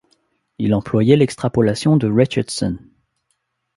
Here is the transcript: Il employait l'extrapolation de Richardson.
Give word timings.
Il 0.57 0.73
employait 0.73 1.15
l'extrapolation 1.15 1.95
de 1.95 2.07
Richardson. 2.07 2.79